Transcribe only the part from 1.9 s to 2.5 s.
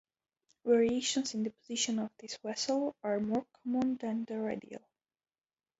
of this